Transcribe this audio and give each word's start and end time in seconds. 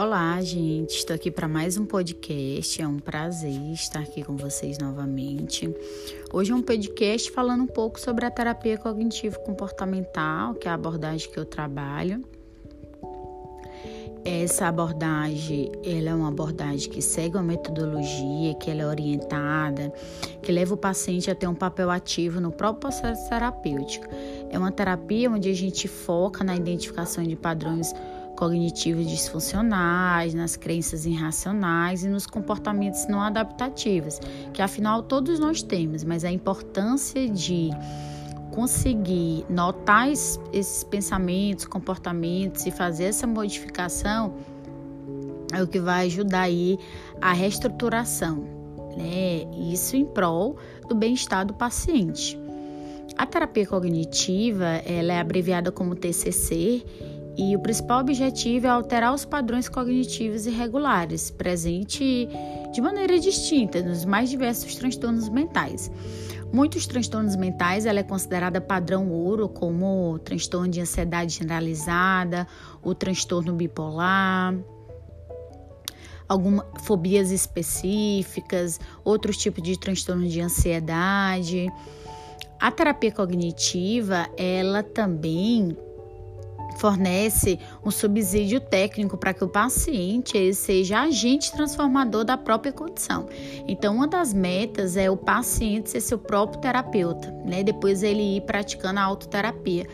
Olá, 0.00 0.40
gente. 0.40 0.90
Estou 0.90 1.16
aqui 1.16 1.28
para 1.28 1.48
mais 1.48 1.76
um 1.76 1.84
podcast. 1.84 2.80
É 2.80 2.86
um 2.86 3.00
prazer 3.00 3.72
estar 3.72 3.98
aqui 3.98 4.22
com 4.22 4.36
vocês 4.36 4.78
novamente. 4.78 5.68
Hoje 6.32 6.52
é 6.52 6.54
um 6.54 6.62
podcast 6.62 7.28
falando 7.32 7.64
um 7.64 7.66
pouco 7.66 7.98
sobre 7.98 8.24
a 8.24 8.30
terapia 8.30 8.78
cognitivo 8.78 9.40
comportamental, 9.40 10.54
que 10.54 10.68
é 10.68 10.70
a 10.70 10.74
abordagem 10.74 11.28
que 11.28 11.36
eu 11.36 11.44
trabalho. 11.44 12.24
Essa 14.24 14.68
abordagem, 14.68 15.72
ela 15.84 16.10
é 16.10 16.14
uma 16.14 16.28
abordagem 16.28 16.88
que 16.88 17.02
segue 17.02 17.36
uma 17.36 17.42
metodologia, 17.42 18.54
que 18.54 18.70
ela 18.70 18.82
é 18.82 18.86
orientada, 18.86 19.92
que 20.40 20.52
leva 20.52 20.74
o 20.74 20.76
paciente 20.76 21.28
a 21.28 21.34
ter 21.34 21.48
um 21.48 21.56
papel 21.56 21.90
ativo 21.90 22.40
no 22.40 22.52
próprio 22.52 22.82
processo 22.82 23.28
terapêutico. 23.28 24.06
É 24.48 24.56
uma 24.56 24.70
terapia 24.70 25.28
onde 25.28 25.50
a 25.50 25.54
gente 25.54 25.88
foca 25.88 26.44
na 26.44 26.54
identificação 26.54 27.24
de 27.24 27.34
padrões 27.34 27.92
cognitivos 28.38 29.08
disfuncionais, 29.08 30.32
nas 30.32 30.54
crenças 30.54 31.04
irracionais 31.04 32.04
e 32.04 32.08
nos 32.08 32.24
comportamentos 32.24 33.08
não 33.08 33.20
adaptativos, 33.20 34.20
que 34.54 34.62
afinal 34.62 35.02
todos 35.02 35.40
nós 35.40 35.60
temos, 35.60 36.04
mas 36.04 36.24
a 36.24 36.30
importância 36.30 37.28
de 37.28 37.70
conseguir 38.52 39.44
notar 39.50 40.08
esses 40.08 40.84
pensamentos, 40.84 41.64
comportamentos 41.64 42.64
e 42.64 42.70
fazer 42.70 43.06
essa 43.06 43.26
modificação 43.26 44.34
é 45.52 45.60
o 45.60 45.66
que 45.66 45.80
vai 45.80 46.06
ajudar 46.06 46.42
aí 46.42 46.78
a 47.20 47.32
reestruturação, 47.32 48.44
né? 48.96 49.50
Isso 49.72 49.96
em 49.96 50.04
prol 50.04 50.56
do 50.88 50.94
bem-estar 50.94 51.44
do 51.44 51.54
paciente. 51.54 52.38
A 53.16 53.26
terapia 53.26 53.66
cognitiva, 53.66 54.66
ela 54.86 55.12
é 55.12 55.18
abreviada 55.18 55.72
como 55.72 55.96
TCC 55.96 56.84
e 57.38 57.54
o 57.54 57.60
principal 57.60 58.00
objetivo 58.00 58.66
é 58.66 58.70
alterar 58.70 59.14
os 59.14 59.24
padrões 59.24 59.68
cognitivos 59.68 60.44
irregulares, 60.44 61.30
presente 61.30 62.28
de 62.72 62.80
maneira 62.80 63.16
distinta 63.16 63.80
nos 63.80 64.04
mais 64.04 64.28
diversos 64.28 64.74
transtornos 64.74 65.28
mentais. 65.28 65.88
Muitos 66.52 66.84
transtornos 66.88 67.36
mentais 67.36 67.86
ela 67.86 68.00
é 68.00 68.02
considerada 68.02 68.60
padrão 68.60 69.08
ouro, 69.12 69.48
como 69.48 70.14
o 70.14 70.18
transtorno 70.18 70.68
de 70.68 70.80
ansiedade 70.80 71.34
generalizada, 71.34 72.44
o 72.82 72.92
transtorno 72.92 73.52
bipolar, 73.54 74.56
algumas 76.28 76.66
fobias 76.82 77.30
específicas, 77.30 78.80
outros 79.04 79.36
tipos 79.36 79.62
de 79.62 79.78
transtorno 79.78 80.26
de 80.26 80.40
ansiedade. 80.40 81.68
A 82.58 82.72
terapia 82.72 83.12
cognitiva, 83.12 84.28
ela 84.36 84.82
também 84.82 85.76
fornece 86.78 87.58
um 87.84 87.90
subsídio 87.90 88.60
técnico 88.60 89.16
para 89.16 89.34
que 89.34 89.44
o 89.44 89.48
paciente 89.48 90.54
seja 90.54 91.00
agente 91.00 91.52
transformador 91.52 92.24
da 92.24 92.36
própria 92.36 92.72
condição. 92.72 93.28
Então, 93.66 93.96
uma 93.96 94.06
das 94.06 94.32
metas 94.32 94.96
é 94.96 95.10
o 95.10 95.16
paciente 95.16 95.90
ser 95.90 96.00
seu 96.00 96.18
próprio 96.18 96.60
terapeuta, 96.60 97.30
né? 97.44 97.62
Depois 97.62 98.02
ele 98.02 98.36
ir 98.36 98.42
praticando 98.42 99.00
a 99.00 99.02
autoterapia. 99.02 99.86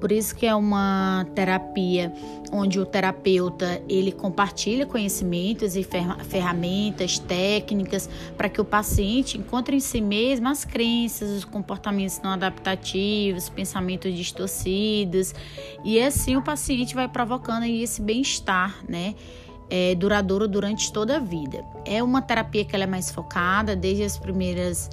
Por 0.00 0.12
isso 0.12 0.34
que 0.34 0.46
é 0.46 0.54
uma 0.54 1.26
terapia 1.34 2.12
onde 2.52 2.78
o 2.78 2.86
terapeuta 2.86 3.82
ele 3.88 4.12
compartilha 4.12 4.86
conhecimentos 4.86 5.76
e 5.76 5.86
ferramentas, 6.28 7.18
técnicas 7.18 8.08
para 8.36 8.48
que 8.48 8.60
o 8.60 8.64
paciente 8.64 9.36
encontre 9.36 9.76
em 9.76 9.80
si 9.80 10.00
mesmo 10.00 10.48
as 10.48 10.64
crenças, 10.64 11.30
os 11.30 11.44
comportamentos 11.44 12.20
não 12.22 12.30
adaptativos, 12.30 13.48
pensamentos 13.48 14.14
distorcidos 14.14 15.34
e 15.84 16.00
assim 16.00 16.36
o 16.36 16.42
paciente 16.42 16.94
vai 16.94 17.08
provocando 17.08 17.64
esse 17.64 18.00
bem-estar, 18.00 18.76
né? 18.88 19.14
É, 19.70 19.94
duradouro 19.94 20.48
durante 20.48 20.90
toda 20.90 21.16
a 21.16 21.18
vida. 21.18 21.62
É 21.84 22.02
uma 22.02 22.22
terapia 22.22 22.64
que 22.64 22.74
ela 22.74 22.84
é 22.84 22.86
mais 22.86 23.10
focada 23.10 23.76
desde 23.76 24.02
as 24.02 24.16
primeiras 24.16 24.88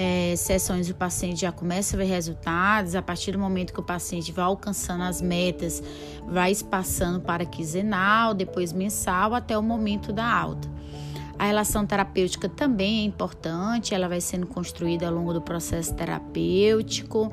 é, 0.00 0.36
sessões 0.36 0.88
o 0.88 0.94
paciente 0.94 1.40
já 1.40 1.50
começa 1.50 1.96
a 1.96 1.98
ver 1.98 2.04
resultados, 2.04 2.94
a 2.94 3.02
partir 3.02 3.32
do 3.32 3.38
momento 3.40 3.72
que 3.72 3.80
o 3.80 3.82
paciente 3.82 4.30
vai 4.30 4.44
alcançando 4.44 5.02
as 5.02 5.20
metas, 5.20 5.82
vai 6.24 6.54
passando 6.70 7.20
para 7.20 7.44
quinzenal, 7.44 8.32
depois 8.32 8.72
mensal, 8.72 9.34
até 9.34 9.58
o 9.58 9.62
momento 9.62 10.12
da 10.12 10.24
alta. 10.24 10.70
A 11.36 11.46
relação 11.46 11.84
terapêutica 11.84 12.48
também 12.48 13.00
é 13.00 13.04
importante, 13.06 13.92
ela 13.92 14.06
vai 14.06 14.20
sendo 14.20 14.46
construída 14.46 15.08
ao 15.08 15.12
longo 15.12 15.32
do 15.32 15.42
processo 15.42 15.92
terapêutico. 15.92 17.32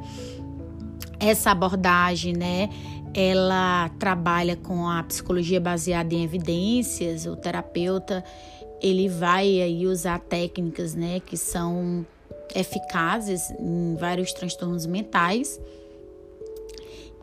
Essa 1.19 1.51
abordagem, 1.51 2.33
né, 2.33 2.69
ela 3.13 3.91
trabalha 3.99 4.55
com 4.55 4.89
a 4.89 5.03
psicologia 5.03 5.61
baseada 5.61 6.15
em 6.15 6.23
evidências. 6.23 7.27
O 7.27 7.35
terapeuta, 7.35 8.23
ele 8.81 9.07
vai 9.07 9.61
aí 9.61 9.85
usar 9.85 10.17
técnicas, 10.17 10.95
né, 10.95 11.19
que 11.19 11.37
são 11.37 12.03
eficazes 12.55 13.51
em 13.59 13.95
vários 13.95 14.33
transtornos 14.33 14.85
mentais. 14.85 15.59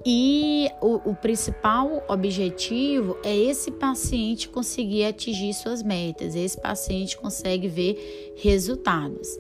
E 0.05 0.69
o, 0.81 1.11
o, 1.11 1.15
principal 1.15 2.05
objetivo 2.09 3.17
é 3.23 3.37
esse 3.37 3.71
paciente 3.71 4.49
conseguir 4.49 5.05
atingir 5.05 5.55
suas 5.55 5.81
metas, 5.81 6.35
esse 6.35 6.61
paciente 6.61 7.17
consegue 7.17 7.69
ver 7.69 8.35
resultados. 8.37 9.39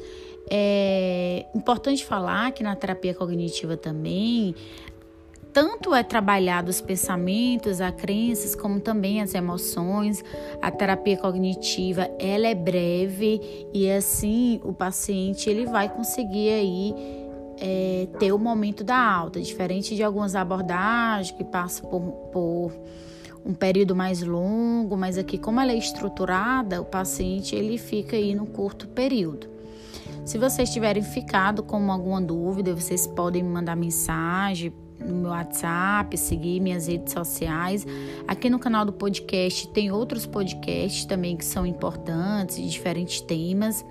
É 0.48 1.46
importante 1.54 2.04
falar 2.04 2.52
que 2.52 2.62
na 2.62 2.76
terapia 2.76 3.12
cognitiva 3.12 3.76
também 3.76 4.54
tanto 5.52 5.94
é 5.94 6.02
trabalhado 6.02 6.70
os 6.70 6.80
pensamentos, 6.80 7.80
as 7.80 7.94
crenças, 7.94 8.54
como 8.54 8.80
também 8.80 9.20
as 9.20 9.34
emoções. 9.34 10.24
A 10.60 10.70
terapia 10.70 11.16
cognitiva 11.16 12.10
ela 12.18 12.46
é 12.46 12.54
breve 12.54 13.68
e 13.72 13.90
assim 13.90 14.60
o 14.64 14.72
paciente 14.72 15.50
ele 15.50 15.66
vai 15.66 15.88
conseguir 15.88 16.50
aí 16.50 16.94
é, 17.60 18.08
ter 18.18 18.32
o 18.32 18.38
momento 18.38 18.82
da 18.82 18.96
alta, 18.96 19.40
diferente 19.40 19.94
de 19.94 20.02
algumas 20.02 20.34
abordagens 20.34 21.36
que 21.36 21.44
passam 21.44 21.88
por, 21.88 22.00
por 22.32 22.72
um 23.44 23.52
período 23.52 23.94
mais 23.94 24.22
longo, 24.22 24.96
mas 24.96 25.18
aqui 25.18 25.36
como 25.36 25.60
ela 25.60 25.72
é 25.72 25.76
estruturada, 25.76 26.80
o 26.80 26.84
paciente 26.84 27.54
ele 27.54 27.76
fica 27.76 28.16
aí 28.16 28.34
no 28.34 28.46
curto 28.46 28.88
período. 28.88 29.50
Se 30.24 30.38
vocês 30.38 30.70
tiverem 30.72 31.02
ficado 31.02 31.62
com 31.62 31.90
alguma 31.90 32.20
dúvida, 32.20 32.74
vocês 32.74 33.06
podem 33.06 33.42
me 33.42 33.48
mandar 33.48 33.76
mensagem 33.76 34.72
no 35.06 35.14
meu 35.14 35.30
WhatsApp, 35.30 36.16
seguir 36.16 36.60
minhas 36.60 36.86
redes 36.86 37.12
sociais. 37.12 37.86
Aqui 38.26 38.48
no 38.48 38.58
canal 38.58 38.84
do 38.84 38.92
podcast 38.92 39.68
tem 39.68 39.90
outros 39.90 40.26
podcasts 40.26 41.04
também 41.04 41.36
que 41.36 41.44
são 41.44 41.66
importantes, 41.66 42.56
de 42.56 42.68
diferentes 42.68 43.20
temas. 43.20 43.84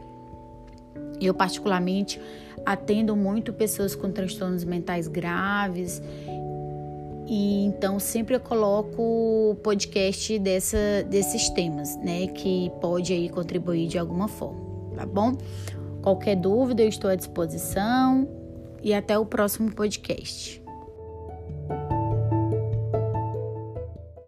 Eu, 1.20 1.34
particularmente, 1.34 2.20
atendo 2.66 3.16
muito 3.16 3.54
pessoas 3.54 3.96
com 3.96 4.12
transtornos 4.12 4.64
mentais 4.64 5.08
graves. 5.08 6.02
E 7.28 7.64
então 7.66 8.00
sempre 8.00 8.36
eu 8.36 8.40
coloco 8.40 9.56
podcast 9.64 10.38
dessa, 10.40 10.78
desses 11.10 11.50
temas, 11.50 11.96
né? 11.98 12.28
Que 12.28 12.72
pode 12.82 13.14
aí 13.14 13.30
contribuir 13.30 13.88
de 13.88 13.98
alguma 13.98 14.28
forma, 14.28 14.60
tá 14.96 15.06
bom? 15.06 15.34
Qualquer 16.02 16.36
dúvida, 16.36 16.82
eu 16.82 16.90
estou 16.90 17.10
à 17.10 17.16
disposição 17.16 18.28
e 18.84 18.94
até 18.94 19.18
o 19.18 19.26
próximo 19.26 19.72
podcast. 19.72 20.61